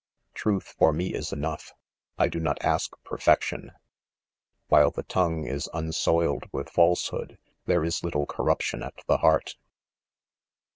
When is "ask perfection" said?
2.65-3.71